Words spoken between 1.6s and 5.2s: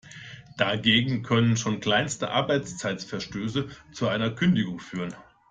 kleinste Arbeitszeitverstöße zu einer Kündigung führen.